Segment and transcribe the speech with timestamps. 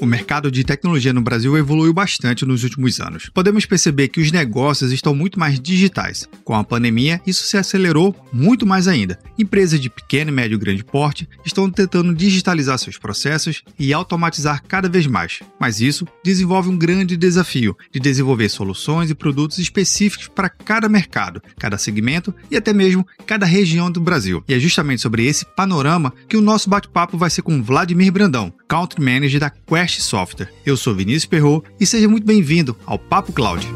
[0.00, 3.28] O mercado de tecnologia no Brasil evoluiu bastante nos últimos anos.
[3.34, 6.26] Podemos perceber que os negócios estão muito mais digitais.
[6.42, 9.18] Com a pandemia, isso se acelerou muito mais ainda.
[9.38, 14.88] Empresas de pequeno, médio e grande porte estão tentando digitalizar seus processos e automatizar cada
[14.88, 15.40] vez mais.
[15.60, 21.42] Mas isso desenvolve um grande desafio de desenvolver soluções e produtos específicos para cada mercado,
[21.58, 24.42] cada segmento e até mesmo cada região do Brasil.
[24.48, 28.50] E é justamente sobre esse panorama que o nosso bate-papo vai ser com Vladimir Brandão,
[28.66, 30.52] Country Manager da Quest Software.
[30.64, 33.66] Eu sou Vinícius Perro e seja muito bem-vindo ao Papo Cloud.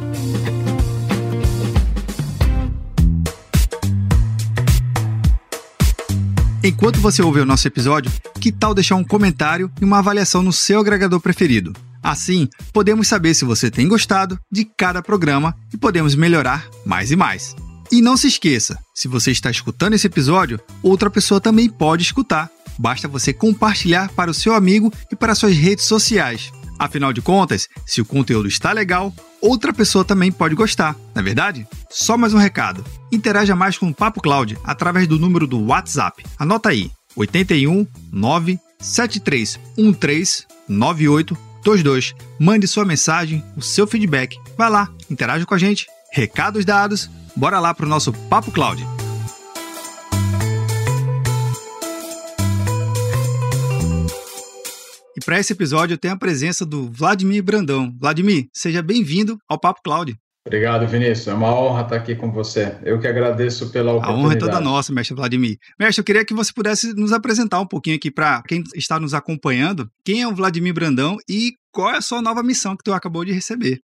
[6.63, 10.53] Enquanto você ouve o nosso episódio, que tal deixar um comentário e uma avaliação no
[10.53, 11.75] seu agregador preferido?
[12.03, 17.17] Assim, podemos saber se você tem gostado de cada programa e podemos melhorar mais e
[17.17, 17.55] mais.
[17.93, 22.51] E não se esqueça, se você está escutando esse episódio, outra pessoa também pode escutar
[22.79, 26.53] Basta você compartilhar para o seu amigo e para suas redes sociais.
[26.79, 31.25] Afinal de contas, se o conteúdo está legal, outra pessoa também pode gostar, não é
[31.25, 31.67] verdade?
[31.89, 32.85] Só mais um recado.
[33.13, 36.25] Interaja mais com o Papo Cloud através do número do WhatsApp.
[36.39, 42.15] Anota aí: 81 97313 9822.
[42.39, 44.37] Mande sua mensagem, o seu feedback.
[44.57, 45.87] Vai lá, interaja com a gente.
[46.13, 48.85] Recados dados, bora lá para o nosso Papo Cloud.
[55.25, 57.93] Para esse episódio eu tenho a presença do Vladimir Brandão.
[57.99, 60.15] Vladimir, seja bem-vindo ao Papo Cloud.
[60.47, 61.29] Obrigado, Vinícius.
[61.29, 62.77] É uma honra estar aqui com você.
[62.83, 64.23] Eu que agradeço pela oportunidade.
[64.23, 65.57] A honra é toda nossa, mestre Vladimir.
[65.81, 69.15] Mestre, eu queria que você pudesse nos apresentar um pouquinho aqui para quem está nos
[69.15, 69.89] acompanhando.
[70.05, 73.25] Quem é o Vladimir Brandão e qual é a sua nova missão que tu acabou
[73.25, 73.81] de receber?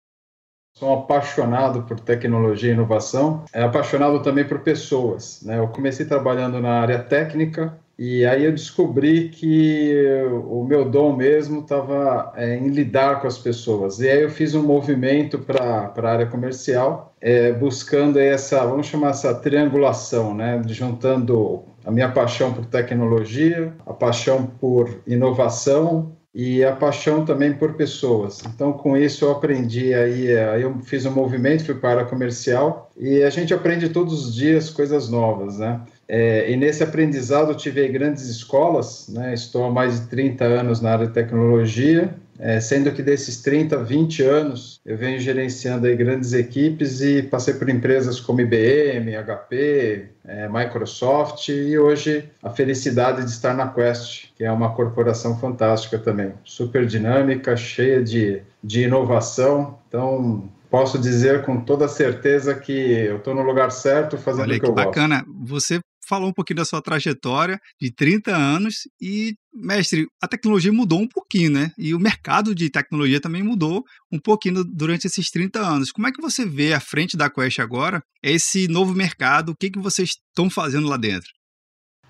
[0.77, 5.41] Sou apaixonado por tecnologia e inovação, é apaixonado também por pessoas.
[5.43, 5.59] Né?
[5.59, 10.05] Eu comecei trabalhando na área técnica, e aí eu descobri que
[10.49, 14.01] o meu dom mesmo estava é, em lidar com as pessoas.
[14.01, 19.11] E aí eu fiz um movimento para a área comercial, é, buscando essa, vamos chamar
[19.11, 20.61] essa triangulação, né?
[20.67, 27.75] Juntando a minha paixão por tecnologia, a paixão por inovação e a paixão também por
[27.75, 28.43] pessoas.
[28.45, 32.91] Então, com isso, eu aprendi aí, aí eu fiz um movimento, fui para a comercial
[32.97, 35.81] e a gente aprende todos os dias coisas novas, né?
[36.09, 39.33] É, e nesse aprendizado eu tive grandes escolas, né?
[39.35, 43.83] estou há mais de 30 anos na área de tecnologia, é, sendo que desses 30,
[43.85, 50.09] 20 anos eu venho gerenciando aí grandes equipes e passei por empresas como IBM, HP,
[50.25, 55.99] é, Microsoft e hoje a felicidade de estar na Quest, que é uma corporação fantástica
[55.99, 59.79] também, super dinâmica, cheia de, de inovação.
[59.89, 64.55] Então, posso dizer com toda certeza que eu estou no lugar certo fazendo Olha, o
[64.55, 65.25] que, que eu bacana.
[65.25, 65.47] gosto.
[65.47, 71.01] Você falou um pouquinho da sua trajetória de 30 anos e, mestre, a tecnologia mudou
[71.01, 71.73] um pouquinho, né?
[71.79, 75.93] E o mercado de tecnologia também mudou um pouquinho durante esses 30 anos.
[75.93, 79.51] Como é que você vê à frente da Quest agora esse novo mercado?
[79.51, 81.31] O que, que vocês estão fazendo lá dentro?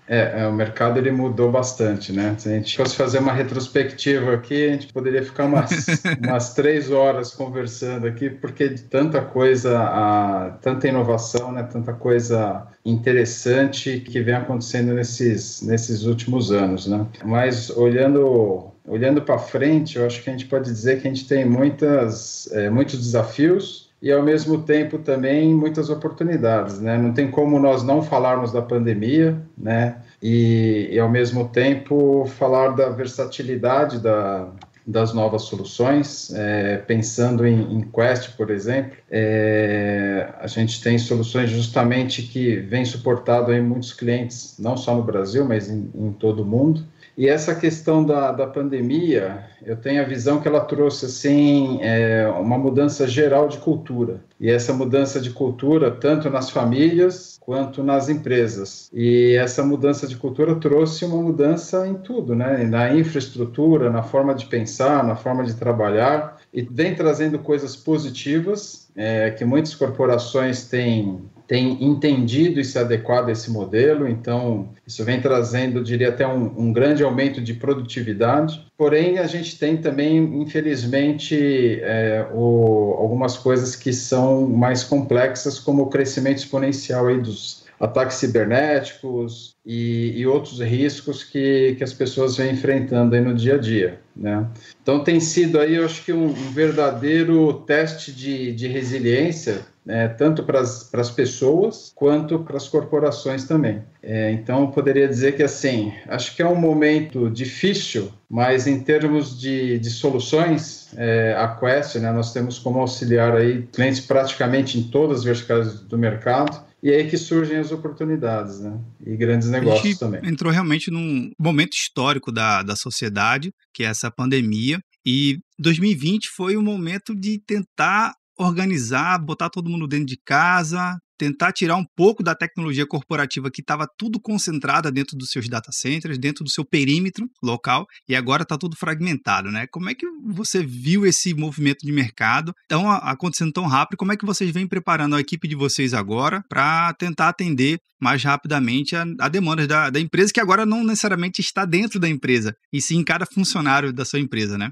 [0.07, 2.35] É, é, o mercado ele mudou bastante, né?
[2.37, 5.87] Se a gente fosse fazer uma retrospectiva aqui, a gente poderia ficar umas,
[6.23, 11.63] umas três horas conversando aqui, porque de tanta coisa, a, tanta inovação, né?
[11.63, 17.05] Tanta coisa interessante que vem acontecendo nesses, nesses últimos anos, né?
[17.23, 21.27] Mas olhando olhando para frente, eu acho que a gente pode dizer que a gente
[21.27, 26.97] tem muitas, é, muitos desafios e ao mesmo tempo também muitas oportunidades, né?
[26.97, 29.97] Não tem como nós não falarmos da pandemia, né?
[30.21, 34.49] E, e ao mesmo tempo falar da versatilidade da,
[34.85, 41.49] das novas soluções, é, pensando em, em, Quest, por exemplo, é, a gente tem soluções
[41.49, 46.43] justamente que vem suportado em muitos clientes, não só no Brasil, mas em, em todo
[46.43, 46.85] o mundo.
[47.17, 52.27] E essa questão da, da pandemia, eu tenho a visão que ela trouxe assim é,
[52.27, 54.21] uma mudança geral de cultura.
[54.39, 58.89] E essa mudança de cultura, tanto nas famílias quanto nas empresas.
[58.93, 62.65] E essa mudança de cultura trouxe uma mudança em tudo, né?
[62.65, 66.41] Na infraestrutura, na forma de pensar, na forma de trabalhar.
[66.53, 73.29] E vem trazendo coisas positivas, é, que muitas corporações têm tem entendido e se adequado
[73.29, 78.65] a esse modelo, então isso vem trazendo, diria até um, um, grande aumento de produtividade.
[78.77, 85.83] Porém, a gente tem também, infelizmente, é, o, algumas coisas que são mais complexas, como
[85.83, 92.37] o crescimento exponencial aí dos ataques cibernéticos e, e, outros riscos que, que as pessoas
[92.37, 93.99] vêm enfrentando aí no dia a dia.
[94.15, 94.47] Né?
[94.81, 100.07] Então tem sido aí, eu acho que um, um verdadeiro teste de, de resiliência é,
[100.07, 103.83] tanto para as pessoas quanto para as corporações também.
[104.01, 108.79] É, então, eu poderia dizer que, assim, acho que é um momento difícil, mas em
[108.79, 114.79] termos de, de soluções, é, a Quest, né, nós temos como auxiliar aí clientes praticamente
[114.79, 118.79] em todas as verticais do mercado, e é aí que surgem as oportunidades, né?
[119.03, 120.21] E grandes negócios também.
[120.23, 124.79] Entrou realmente num momento histórico da, da sociedade, que é essa pandemia.
[125.03, 131.51] E 2020 foi um momento de tentar organizar, botar todo mundo dentro de casa, tentar
[131.51, 136.17] tirar um pouco da tecnologia corporativa que estava tudo concentrada dentro dos seus data centers,
[136.17, 139.67] dentro do seu perímetro local, e agora está tudo fragmentado, né?
[139.67, 143.97] Como é que você viu esse movimento de mercado tão acontecendo tão rápido?
[143.97, 148.23] Como é que vocês vêm preparando a equipe de vocês agora para tentar atender mais
[148.23, 149.29] rapidamente a, a
[149.67, 153.25] da, da empresa, que agora não necessariamente está dentro da empresa, e sim em cada
[153.25, 154.71] funcionário da sua empresa, né?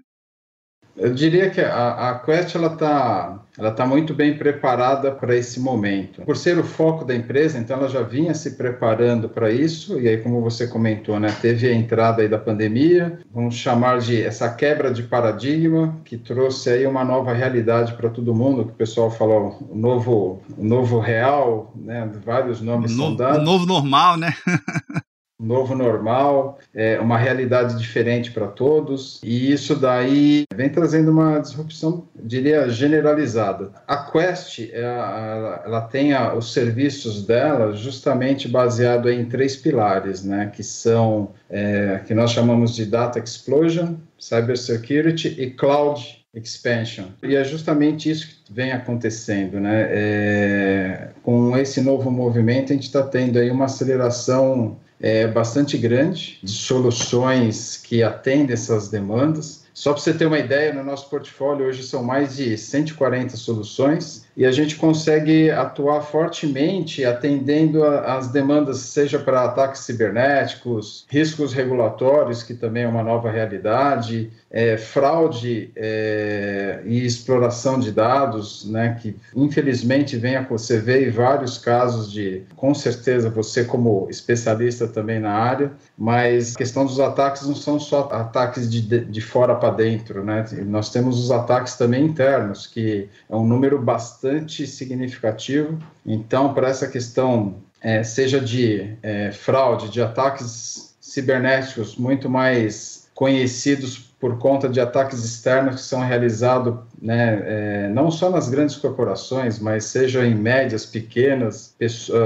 [0.96, 5.60] Eu diria que a, a Quest ela está ela tá muito bem preparada para esse
[5.60, 6.24] momento.
[6.24, 10.08] Por ser o foco da empresa, então ela já vinha se preparando para isso, e
[10.08, 14.50] aí, como você comentou, né, teve a entrada aí da pandemia, vamos chamar de essa
[14.50, 19.12] quebra de paradigma, que trouxe aí uma nova realidade para todo mundo, que o pessoal
[19.12, 23.40] falou, o novo, o novo real, né, vários nomes o novo, são dados.
[23.40, 24.34] O novo normal, né?
[25.44, 32.08] novo normal, é uma realidade diferente para todos, e isso daí vem trazendo uma disrupção,
[32.16, 33.72] diria, generalizada.
[33.88, 40.52] A Quest, ela, ela tem a, os serviços dela justamente baseado em três pilares, né,
[40.54, 47.06] que são, é, que nós chamamos de Data Explosion, Cybersecurity e Cloud expansion.
[47.22, 49.88] E é justamente isso que vem acontecendo, né?
[49.92, 56.40] É, com esse novo movimento, a gente está tendo aí uma aceleração é, bastante grande
[56.42, 59.63] de soluções que atendem essas demandas.
[59.74, 64.26] Só para você ter uma ideia, no nosso portfólio hoje são mais de 140 soluções
[64.38, 72.44] e a gente consegue atuar fortemente atendendo as demandas, seja para ataques cibernéticos, riscos regulatórios,
[72.44, 79.16] que também é uma nova realidade, é, fraude é, e exploração de dados, né, que
[79.36, 85.32] infelizmente vem a você ver vários casos de, com certeza você como especialista também na
[85.32, 90.26] área, mas a questão dos ataques não são só ataques de, de fora para dentro,
[90.26, 95.80] né, nós temos os ataques também internos, que é um número bastante significativo.
[96.06, 103.98] Então, para essa questão, é, seja de é, fraude, de ataques cibernéticos muito mais conhecidos
[104.20, 109.60] por conta de ataques externos que são realizados né, é, não só nas grandes corporações,
[109.60, 111.74] mas seja em médias, pequenas,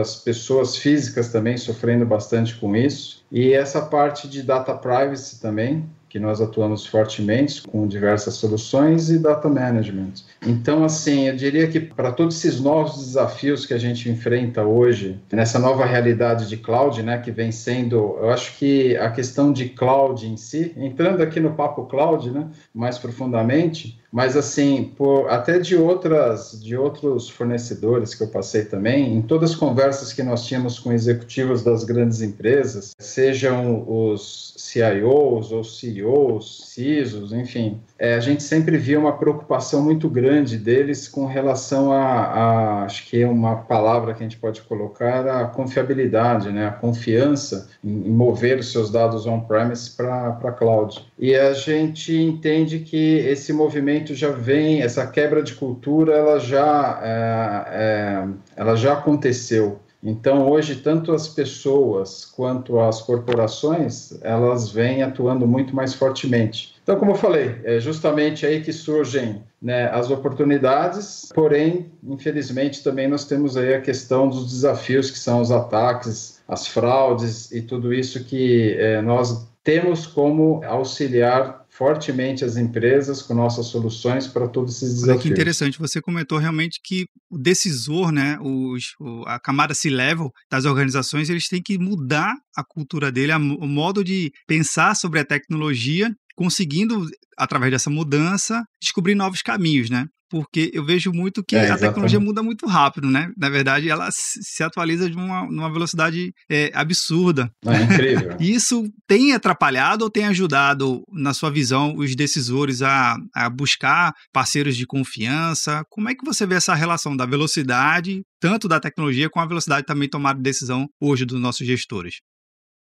[0.01, 3.23] as pessoas físicas também sofrendo bastante com isso.
[3.31, 5.87] E essa parte de data privacy também,
[6.17, 10.13] que nós atuamos fortemente com diversas soluções e data management.
[10.45, 15.19] Então, assim, eu diria que para todos esses novos desafios que a gente enfrenta hoje,
[15.31, 19.69] nessa nova realidade de cloud, né, que vem sendo, eu acho que a questão de
[19.69, 25.59] cloud em si, entrando aqui no papo cloud, né, mais profundamente, mas assim, por, até
[25.59, 30.45] de outras de outros fornecedores que eu passei também, em todas as conversas que nós
[30.45, 38.19] tínhamos com executivos das grandes empresas, sejam os CIOs ou CEOs, CISOs, enfim, é, a
[38.19, 43.27] gente sempre via uma preocupação muito grande deles com relação a, a, acho que é
[43.27, 48.59] uma palavra que a gente pode colocar, a confiabilidade, né, a confiança em, em mover
[48.59, 51.05] os seus dados on-premise para cloud.
[51.19, 56.99] E a gente entende que esse movimento já vem, essa quebra de cultura, ela já,
[57.03, 59.79] é, é, ela já aconteceu.
[60.03, 66.75] Então, hoje, tanto as pessoas quanto as corporações, elas vêm atuando muito mais fortemente.
[66.83, 73.07] Então, como eu falei, é justamente aí que surgem né, as oportunidades, porém, infelizmente, também
[73.07, 77.93] nós temos aí a questão dos desafios, que são os ataques, as fraudes e tudo
[77.93, 84.77] isso que é, nós temos como auxiliar fortemente as empresas com nossas soluções para todos
[84.77, 85.09] esses desafios.
[85.09, 90.63] Olha que interessante, você comentou realmente que o decisor, né, os, a camada C-level das
[90.63, 96.09] organizações, eles têm que mudar a cultura dele, o modo de pensar sobre a tecnologia,
[96.33, 97.05] conseguindo,
[97.37, 100.07] através dessa mudança, descobrir novos caminhos, né?
[100.29, 103.31] Porque eu vejo muito que é, a tecnologia muda muito rápido, né?
[103.37, 107.51] Na verdade, ela se atualiza de uma, uma velocidade é, absurda.
[107.65, 108.37] É incrível.
[108.39, 114.75] Isso tem atrapalhado ou tem ajudado, na sua visão, os decisores a, a buscar parceiros
[114.75, 115.83] de confiança?
[115.89, 119.85] Como é que você vê essa relação da velocidade, tanto da tecnologia, com a velocidade
[119.85, 122.15] também tomada de decisão hoje dos nossos gestores?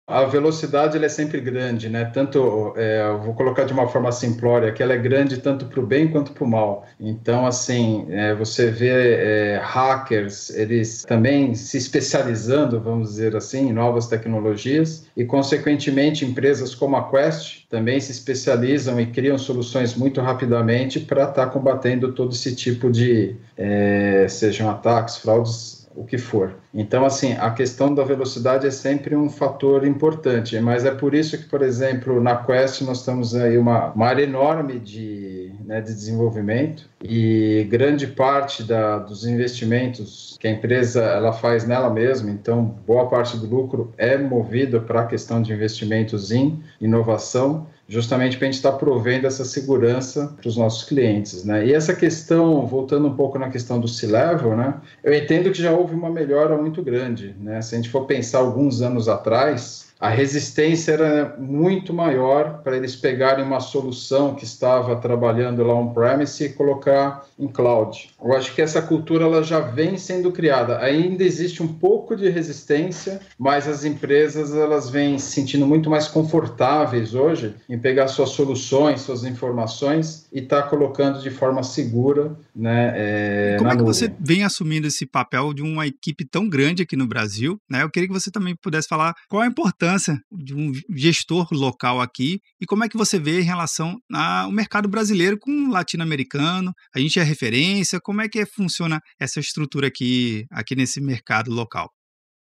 [0.05, 2.05] A velocidade é sempre grande, né?
[2.05, 5.87] Tanto, é, vou colocar de uma forma simplória, que ela é grande tanto para o
[5.87, 6.85] bem quanto para o mal.
[6.99, 13.73] Então, assim, é, você vê é, hackers, eles também se especializando, vamos dizer assim, em
[13.73, 20.21] novas tecnologias e, consequentemente, empresas como a Quest também se especializam e criam soluções muito
[20.21, 26.19] rapidamente para estar tá combatendo todo esse tipo de, é, sejam ataques, fraudes o que
[26.19, 26.62] for.
[26.75, 31.37] Então, assim, a questão da velocidade é sempre um fator importante, mas é por isso
[31.37, 35.93] que, por exemplo, na Quest nós temos aí uma, uma área enorme de, né, de
[35.93, 42.65] desenvolvimento e grande parte da, dos investimentos que a empresa ela faz nela mesma, então
[42.87, 48.47] boa parte do lucro é movido para a questão de investimentos em inovação justamente para
[48.47, 51.67] a gente estar tá provendo essa segurança para os nossos clientes, né?
[51.67, 54.75] E essa questão, voltando um pouco na questão do C-Level, né?
[55.05, 57.61] Eu entendo que já houve uma melhora muito grande, né?
[57.61, 62.97] Se a gente for pensar alguns anos atrás, a resistência era muito maior para eles
[62.97, 68.11] pegarem uma solução que estava trabalhando lá on-premise e colocar em cloud.
[68.21, 70.81] Eu acho que essa cultura ela já vem sendo criada.
[70.81, 76.09] Ainda existe um pouco de resistência, mas as empresas elas vêm se sentindo muito mais
[76.09, 82.37] confortáveis hoje em pegar suas soluções, suas informações e estar tá colocando de forma segura,
[82.57, 82.93] né?
[82.97, 83.95] É, como é que nuvem.
[83.95, 87.57] você vem assumindo esse papel de uma equipe tão grande aqui no Brasil?
[87.71, 87.85] Né?
[87.85, 92.01] Eu queria que você também pudesse falar qual a importância importância de um gestor local
[92.01, 96.73] aqui e como é que você vê em relação ao mercado brasileiro com o latino-americano?
[96.95, 101.91] A gente é referência, como é que funciona essa estrutura aqui, aqui nesse mercado local?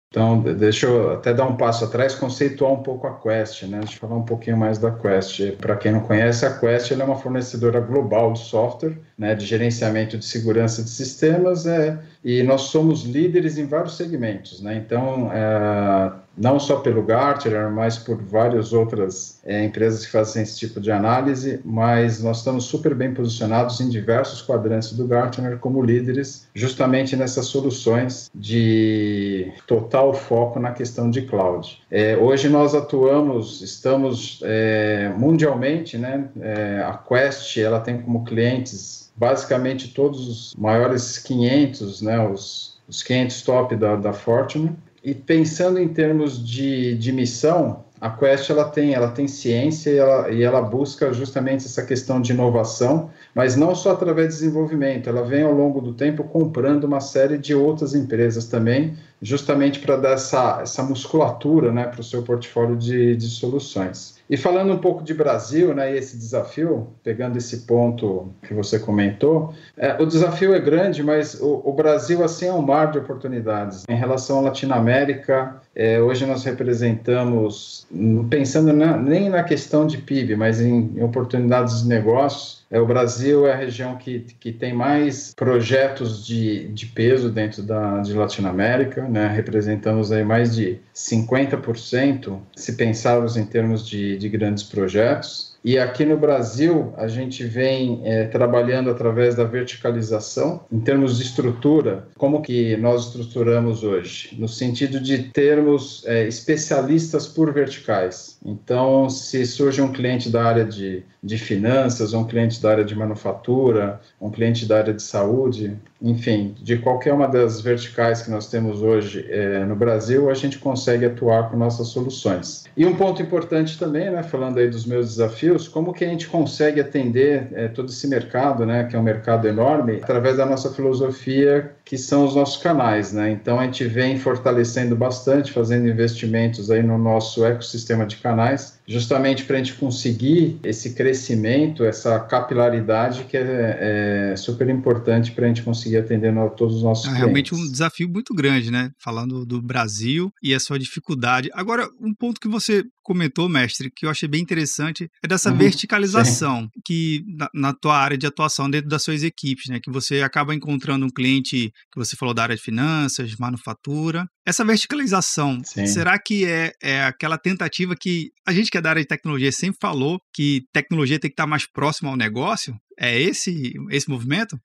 [0.10, 3.80] Então, deixa eu até dar um passo atrás, conceituar um pouco a Quest, né?
[3.80, 5.58] Deixa eu falar um pouquinho mais da Quest.
[5.58, 10.18] Para quem não conhece, a Quest é uma fornecedora global de software, né, de gerenciamento
[10.18, 14.76] de segurança de sistemas, é, e nós somos líderes em vários segmentos, né?
[14.78, 20.60] Então, é, não só pelo Gartner, mas por várias outras é, empresas que fazem esse
[20.60, 25.82] tipo de análise, mas nós estamos super bem posicionados em diversos quadrantes do Gartner como
[25.82, 31.82] líderes, justamente nessas soluções de total foco na questão de cloud.
[31.90, 36.26] É, hoje nós atuamos, estamos é, mundialmente, né?
[36.40, 42.28] É, a Quest ela tem como clientes basicamente todos os maiores 500, né?
[42.28, 48.10] Os, os 500 top da, da Fortune e pensando em termos de, de missão, a
[48.10, 52.32] Quest ela tem, ela tem ciência e ela, e ela busca justamente essa questão de
[52.32, 57.00] inovação, mas não só através de desenvolvimento, ela vem ao longo do tempo comprando uma
[57.00, 62.22] série de outras empresas também, justamente para dar essa, essa musculatura né, para o seu
[62.22, 64.17] portfólio de, de soluções.
[64.30, 69.54] E falando um pouco de Brasil, né, esse desafio, pegando esse ponto que você comentou,
[69.78, 73.86] é, o desafio é grande, mas o, o, Brasil assim é um mar de oportunidades.
[73.88, 77.86] Em relação à Latinoamérica, é, hoje nós representamos,
[78.32, 82.86] pensando na, nem na questão de PIB, mas em, em oportunidades de negócios, é, o
[82.88, 88.12] Brasil é a região que, que tem mais projetos de, de peso dentro da de
[88.14, 89.28] Latinoamérica, né?
[89.28, 95.56] representamos aí mais de 50%, se pensarmos em termos de, de grandes projetos.
[95.64, 100.62] E aqui no Brasil, a gente vem é, trabalhando através da verticalização.
[100.72, 104.36] Em termos de estrutura, como que nós estruturamos hoje?
[104.38, 108.38] No sentido de termos é, especialistas por verticais.
[108.46, 112.96] Então, se surge um cliente da área de, de finanças, um cliente da área de
[112.96, 118.50] manufatura, um cliente da área de saúde, enfim, de qualquer uma das verticais que nós
[118.50, 122.64] temos hoje é, no Brasil, a gente consegue atuar com nossas soluções.
[122.78, 126.28] E um ponto importante também, né, falando aí dos meus desafios, como que a gente
[126.28, 130.72] consegue atender é, todo esse mercado, né, que é um mercado enorme, através da nossa
[130.72, 133.32] filosofia, que são os nossos canais, né?
[133.32, 139.44] Então a gente vem fortalecendo bastante, fazendo investimentos aí no nosso ecossistema de canais, justamente
[139.44, 145.48] para a gente conseguir esse crescimento, essa capilaridade que é, é super importante para a
[145.50, 147.26] gente conseguir atender a todos os nossos é, clientes.
[147.26, 148.92] Realmente um desafio muito grande, né?
[148.98, 151.50] Falando do Brasil e a sua dificuldade.
[151.54, 155.58] Agora, um ponto que você comentou, mestre, que eu achei bem interessante, é dessa uhum,
[155.58, 156.82] verticalização sim.
[156.84, 159.80] que na, na, tua área de atuação dentro das suas equipes, né?
[159.82, 164.28] Que você acaba encontrando um cliente que você falou da área de finanças, manufatura.
[164.46, 165.88] Essa verticalização, sim.
[165.88, 169.54] será que é, é aquela tentativa que a gente que é da área de tecnologia
[169.54, 172.76] sempre falou que tecnologia tem que estar mais próximo ao negócio?
[173.00, 174.60] É esse esse movimento?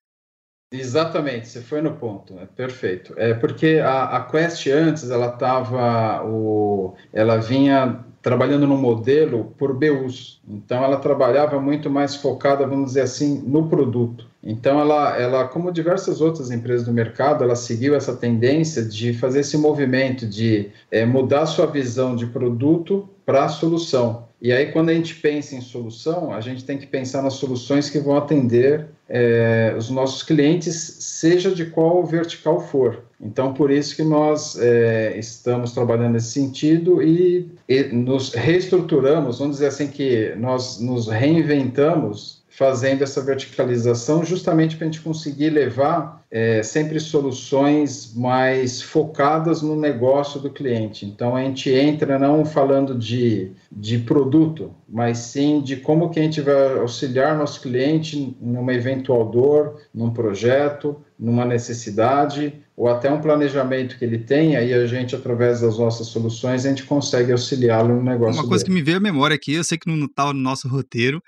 [0.73, 3.13] Exatamente, você foi no ponto, é perfeito.
[3.17, 9.75] É porque a, a Quest antes ela tava o, ela vinha trabalhando no modelo por
[9.75, 10.41] BUs.
[10.49, 14.27] Então ela trabalhava muito mais focada, vamos dizer assim, no produto.
[14.43, 19.41] Então ela, ela, como diversas outras empresas do mercado, ela seguiu essa tendência de fazer
[19.41, 24.29] esse movimento de é, mudar sua visão de produto para solução.
[24.41, 27.89] E aí, quando a gente pensa em solução, a gente tem que pensar nas soluções
[27.89, 33.05] que vão atender é, os nossos clientes, seja de qual vertical for.
[33.21, 39.57] Então, por isso que nós é, estamos trabalhando nesse sentido e, e nos reestruturamos, vamos
[39.57, 46.23] dizer assim que nós nos reinventamos fazendo essa verticalização justamente para a gente conseguir levar
[46.31, 51.07] é, sempre soluções mais focadas no negócio do cliente.
[51.07, 56.23] Então a gente entra não falando de, de produto, mas sim de como que a
[56.23, 63.21] gente vai auxiliar nosso cliente numa eventual dor, num projeto, numa necessidade ou até um
[63.21, 67.95] planejamento que ele tem, aí a gente, através das nossas soluções, a gente consegue auxiliá-lo
[67.95, 68.75] no negócio Uma coisa dele.
[68.75, 71.23] que me veio à memória aqui, eu sei que não está no nosso roteiro,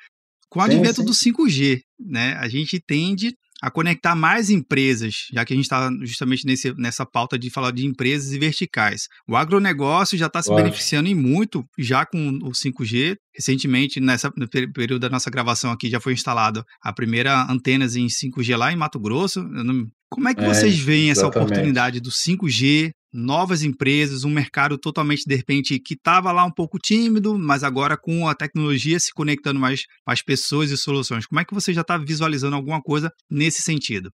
[0.54, 5.52] com o advento do 5G, né, a gente tende a conectar mais empresas, já que
[5.52, 9.08] a gente está justamente nesse, nessa pauta de falar de empresas e verticais.
[9.26, 13.16] O agronegócio já está se beneficiando em muito já com o 5G.
[13.34, 18.06] Recentemente, nessa, no período da nossa gravação aqui, já foi instalada a primeira antenas em
[18.06, 19.44] 5G lá em Mato Grosso.
[20.08, 25.24] Como é que vocês é, veem essa oportunidade do 5G novas empresas, um mercado totalmente,
[25.24, 29.60] de repente, que estava lá um pouco tímido, mas agora com a tecnologia se conectando
[29.60, 31.24] mais as pessoas e soluções.
[31.24, 34.10] Como é que você já está visualizando alguma coisa nesse sentido?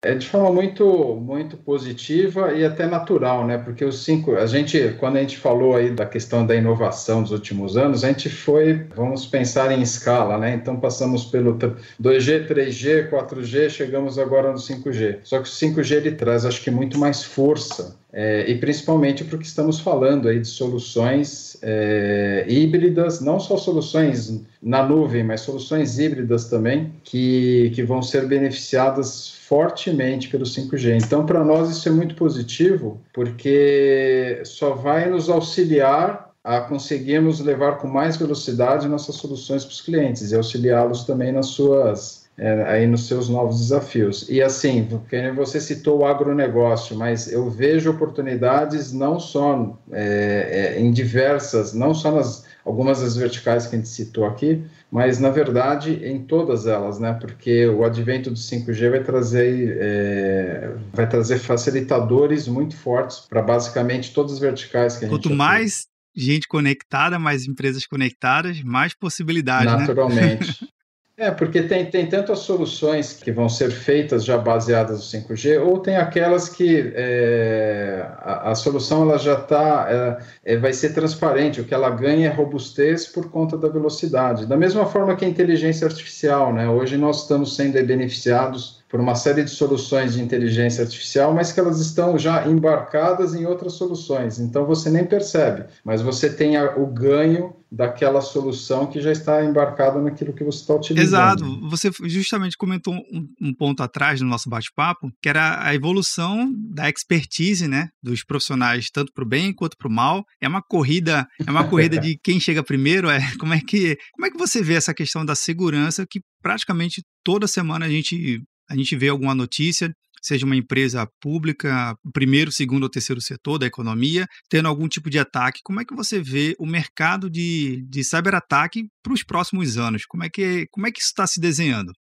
[0.00, 3.58] É de forma muito, muito positiva e até natural, né?
[3.58, 7.32] Porque os cinco, a gente, quando a gente falou aí da questão da inovação dos
[7.32, 10.54] últimos anos, a gente foi, vamos pensar em escala, né?
[10.54, 15.18] Então passamos pelo 2G, 3G, 4G, chegamos agora no 5G.
[15.24, 19.44] Só que o 5G ele traz, acho que muito mais força é, e principalmente porque
[19.44, 26.48] estamos falando aí de soluções é, híbridas, não só soluções na nuvem, mas soluções híbridas
[26.48, 31.04] também, que, que vão ser beneficiadas fortemente pelo 5G.
[31.04, 37.76] Então, para nós, isso é muito positivo, porque só vai nos auxiliar a conseguirmos levar
[37.76, 42.86] com mais velocidade nossas soluções para os clientes e auxiliá-los também nas suas é, aí
[42.86, 44.28] nos seus novos desafios.
[44.28, 44.88] E assim,
[45.34, 51.92] você citou o agronegócio, mas eu vejo oportunidades não só é, é, em diversas, não
[51.92, 56.66] só nas algumas das verticais que a gente citou aqui, mas na verdade em todas
[56.66, 57.12] elas, né?
[57.14, 64.12] Porque o advento do 5G vai trazer é, vai trazer facilitadores muito fortes para basicamente
[64.12, 68.94] todas as verticais que a Quanto gente Quanto mais gente conectada, mais empresas conectadas, mais
[68.94, 69.72] possibilidades.
[69.72, 69.78] Né?
[69.78, 70.62] Naturalmente.
[70.62, 70.68] Né?
[71.20, 75.80] É, porque tem, tem tantas soluções que vão ser feitas já baseadas no 5G, ou
[75.80, 81.60] tem aquelas que é, a, a, solução ela já está, é, é, vai ser transparente,
[81.60, 84.46] o que ela ganha é robustez por conta da velocidade.
[84.46, 86.70] Da mesma forma que a inteligência artificial, né?
[86.70, 91.60] Hoje nós estamos sendo beneficiados por uma série de soluções de inteligência artificial, mas que
[91.60, 94.38] elas estão já embarcadas em outras soluções.
[94.38, 99.44] Então você nem percebe, mas você tem a, o ganho daquela solução que já está
[99.44, 101.44] embarcada naquilo que você está utilizando.
[101.44, 101.68] Exato.
[101.68, 106.88] Você justamente comentou um, um ponto atrás no nosso bate-papo, que era a evolução da
[106.88, 110.24] expertise, né, dos profissionais, tanto para o bem quanto para o mal.
[110.40, 113.10] É uma corrida, é uma corrida de quem chega primeiro.
[113.10, 117.02] É como é que como é que você vê essa questão da segurança que praticamente
[117.22, 122.82] toda semana a gente a gente vê alguma notícia, seja uma empresa pública, primeiro, segundo
[122.84, 125.60] ou terceiro setor da economia, tendo algum tipo de ataque.
[125.64, 130.04] Como é que você vê o mercado de, de cyberataque para os próximos anos?
[130.06, 131.92] Como é que, como é que isso está se desenhando?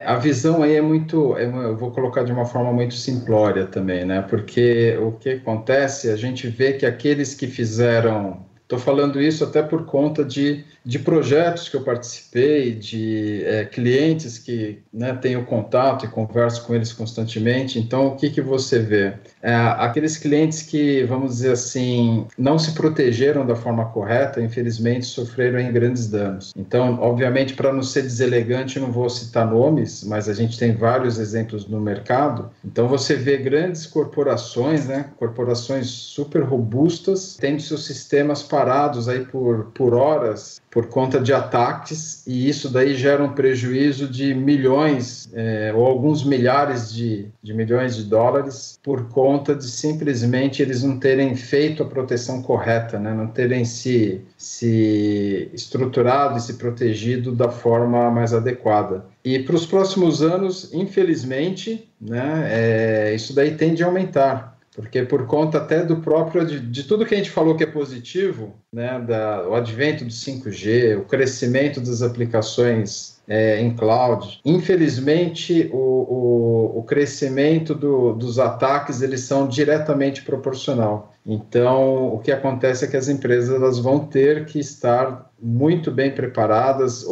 [0.00, 4.04] A visão aí é muito, é eu vou colocar de uma forma muito simplória também,
[4.04, 4.20] né?
[4.22, 9.62] Porque o que acontece, a gente vê que aqueles que fizeram Estou falando isso até
[9.62, 16.06] por conta de, de projetos que eu participei, de é, clientes que né, tenho contato
[16.06, 17.78] e converso com eles constantemente.
[17.78, 19.12] Então, o que, que você vê?
[19.42, 25.58] É, aqueles clientes que, vamos dizer assim, não se protegeram da forma correta, infelizmente sofreram
[25.58, 26.54] em grandes danos.
[26.56, 31.18] Então, obviamente, para não ser deselegante, não vou citar nomes, mas a gente tem vários
[31.18, 32.48] exemplos no mercado.
[32.64, 39.24] Então, você vê grandes corporações, né, corporações super robustas, tendo seus sistemas para parados aí
[39.24, 45.28] por, por horas por conta de ataques e isso daí gera um prejuízo de milhões
[45.34, 50.96] é, ou alguns milhares de, de milhões de dólares por conta de simplesmente eles não
[50.96, 53.12] terem feito a proteção correta, né?
[53.12, 59.04] não terem se, se estruturado e se protegido da forma mais adequada.
[59.24, 64.51] E para os próximos anos, infelizmente, né, é, isso daí tende a aumentar.
[64.74, 67.66] Porque por conta até do próprio, de, de, tudo que a gente falou que é
[67.66, 75.68] positivo, né, da, o advento do 5G, o crescimento das aplicações é, em cloud, infelizmente
[75.72, 81.12] o, o, o crescimento do, dos ataques eles são diretamente proporcional.
[81.24, 86.10] Então, o que acontece é que as empresas elas vão ter que estar muito bem
[86.10, 87.06] preparadas.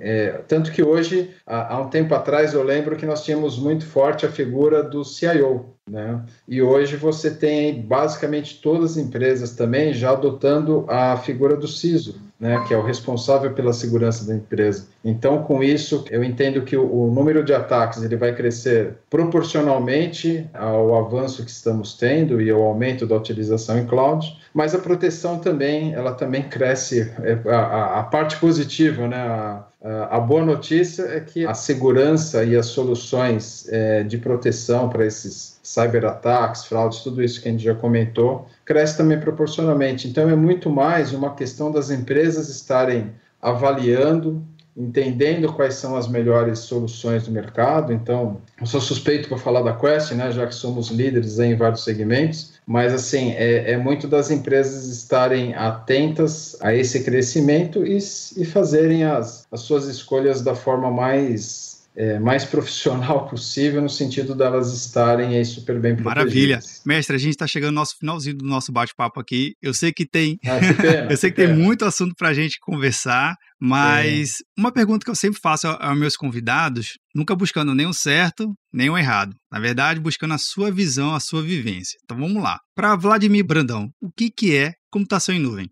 [0.00, 3.86] É, tanto que hoje, há, há, um tempo atrás, eu lembro que nós tínhamos muito
[3.86, 5.73] forte a figura do CIO.
[5.88, 6.22] Né?
[6.48, 12.24] E hoje você tem basicamente todas as empresas também já adotando a figura do CISO
[12.38, 14.88] né, que é o responsável pela segurança da empresa.
[15.04, 20.46] Então, com isso, eu entendo que o, o, número de ataques ele vai crescer proporcionalmente
[20.52, 25.38] ao avanço que estamos tendo e ao aumento da utilização em cloud, mas a proteção
[25.38, 27.10] também, ela também cresce.
[27.22, 29.64] É, a, a, a parte positiva, né, a,
[30.10, 35.53] a boa notícia é que a segurança e as soluções é, de proteção para esses
[35.64, 40.06] cyberataques, fraudes, tudo isso que a gente já comentou, cresce também proporcionalmente.
[40.06, 44.44] Então, é muito mais uma questão das empresas estarem avaliando,
[44.76, 47.92] entendendo quais são as melhores soluções do mercado.
[47.92, 51.82] Então, eu sou suspeito para falar da Quest, né, já que somos líderes em vários
[51.82, 58.44] segmentos, mas assim, é, é, muito das empresas estarem atentas a esse crescimento e, e
[58.44, 64.72] fazerem as, as suas escolhas da forma mais é, mais profissional possível, no sentido delas
[64.72, 66.24] estarem aí super bem protegidas.
[66.24, 66.60] Maravilha.
[66.84, 69.54] Mestre, a gente está chegando no nosso finalzinho do nosso bate-papo aqui.
[69.62, 70.38] Eu sei que tem.
[70.44, 74.38] Ah, que pena, eu sei que, que tem muito assunto para a gente conversar, mas
[74.58, 78.90] uma pergunta que eu sempre faço aos meus convidados, nunca buscando nem o certo, nem
[78.90, 79.34] o errado.
[79.50, 81.98] Na verdade, buscando a sua visão, a sua vivência.
[82.04, 82.58] Então vamos lá.
[82.74, 85.70] Para Vladimir Brandão, o que, que é computação em nuvem?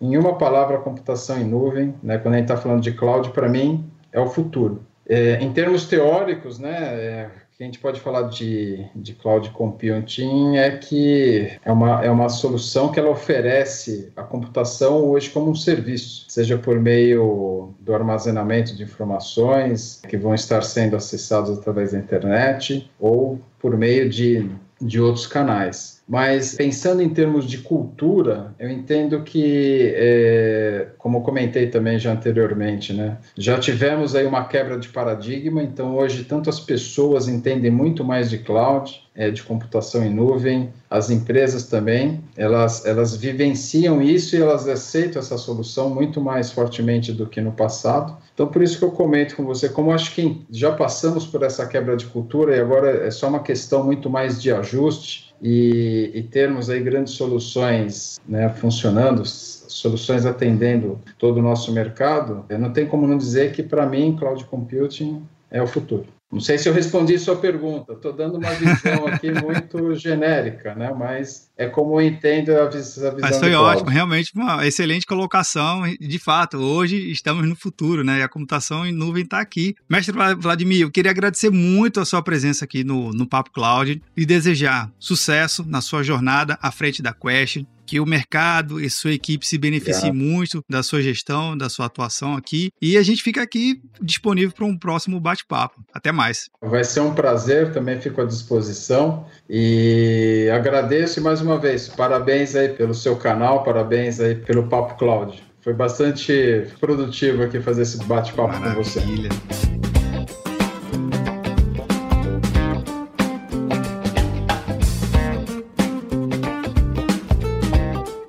[0.00, 3.48] Em uma palavra, computação em nuvem, né, quando a gente está falando de cloud, para
[3.48, 4.84] mim é o futuro.
[5.12, 10.56] É, em termos teóricos, né, é, que a gente pode falar de, de cloud computing
[10.56, 15.54] é que é uma, é uma solução que ela oferece a computação hoje como um
[15.54, 21.98] serviço, seja por meio do armazenamento de informações que vão estar sendo acessadas através da
[21.98, 25.91] internet ou por meio de, de outros canais.
[26.08, 32.92] Mas pensando em termos de cultura, eu entendo que, é, como comentei também já anteriormente,
[32.92, 38.04] né, já tivemos aí uma quebra de paradigma, então hoje tanto as pessoas entendem muito
[38.04, 44.34] mais de cloud, é, de computação em nuvem, as empresas também, elas, elas vivenciam isso
[44.34, 48.16] e elas aceitam essa solução muito mais fortemente do que no passado.
[48.32, 51.66] Então, por isso que eu comento com você, como acho que já passamos por essa
[51.66, 56.22] quebra de cultura e agora é só uma questão muito mais de ajuste, e, e
[56.22, 63.08] termos aí grandes soluções né, funcionando, soluções atendendo todo o nosso mercado, não tem como
[63.08, 65.20] não dizer que, para mim, cloud computing
[65.50, 66.06] é o futuro.
[66.32, 70.90] Não sei se eu respondi sua pergunta, estou dando uma visão aqui muito genérica, né?
[70.90, 73.16] mas é como eu entendo a, visão.
[73.20, 75.82] Mas foi ótimo, realmente uma excelente colocação.
[76.00, 78.18] De fato, hoje estamos no futuro, né?
[78.18, 79.74] E a computação em nuvem está aqui.
[79.88, 84.26] Mestre Vladimir, eu queria agradecer muito a sua presença aqui no, no Papo Cloud e
[84.26, 89.46] desejar sucesso na sua jornada à frente da Quest, que o mercado e sua equipe
[89.46, 90.18] se beneficiem yeah.
[90.18, 92.70] muito da sua gestão, da sua atuação aqui.
[92.80, 95.84] E a gente fica aqui disponível para um próximo bate-papo.
[95.92, 96.48] Até mais.
[96.62, 99.26] Vai ser um prazer, também fico à disposição.
[99.48, 101.88] E agradeço mais uma vez.
[101.88, 105.42] Parabéns aí pelo seu canal, parabéns aí pelo Papo Cloud.
[105.60, 109.00] Foi bastante produtivo aqui fazer esse bate-papo com você.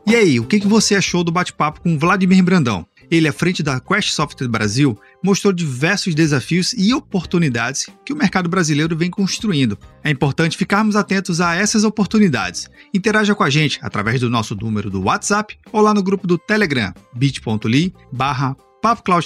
[0.06, 2.86] E aí, o que você achou do bate-papo com Vladimir Brandão?
[3.10, 8.50] Ele, à frente da Quest Software Brasil, mostrou diversos desafios e oportunidades que o mercado
[8.50, 9.78] brasileiro vem construindo.
[10.04, 12.70] É importante ficarmos atentos a essas oportunidades.
[12.94, 16.38] Interaja com a gente através do nosso número do WhatsApp ou lá no grupo do
[16.38, 18.56] Telegram, bit.ly barra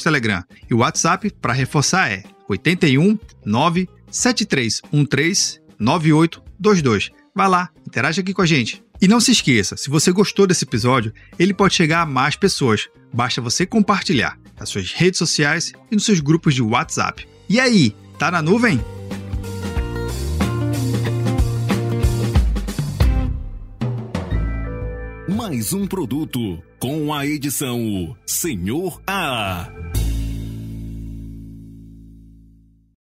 [0.03, 0.43] Telegram.
[0.69, 7.11] E o WhatsApp, para reforçar, é 81 97313 9822.
[7.35, 8.83] Vai lá, interaja aqui com a gente.
[8.99, 12.89] E não se esqueça, se você gostou desse episódio, ele pode chegar a mais pessoas.
[13.13, 17.27] Basta você compartilhar nas suas redes sociais e nos seus grupos de WhatsApp.
[17.47, 18.83] E aí, tá na nuvem?
[25.29, 29.69] Mais um produto com a edição Senhor A.